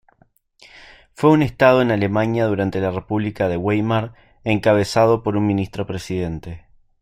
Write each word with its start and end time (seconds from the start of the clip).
Fue 1.13 1.29
un 1.29 1.43
estado 1.43 1.79
en 1.83 1.91
Alemania 1.91 2.47
durante 2.47 2.79
la 2.81 2.89
República 2.89 3.47
de 3.47 3.55
Weimar, 3.55 4.15
encabezado 4.43 5.21
por 5.21 5.37
un 5.37 5.45
Ministro-Presidente. 5.45 6.65